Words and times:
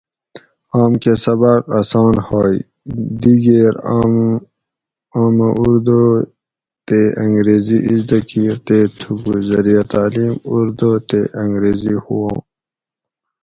اوم 0.75 0.93
کۤہ 1.01 1.13
سباۤق 1.23 1.63
اسان 1.79 2.15
ہُوئیں۔ 2.27 2.61
دِگیر 3.21 3.73
آمہ 5.23 5.47
اردو 5.61 6.01
تے 6.87 6.99
انگریزی 7.23 7.77
ازدہ 7.89 8.19
کِیر 8.29 8.55
تے 8.65 8.77
تُھکو 8.97 9.33
زریعہ 9.47 9.83
تعلیم 9.91 10.33
اردو 10.53 10.91
تے 11.09 11.19
انگریزی 11.41 11.93
ہُواۤں۔ 12.05 12.39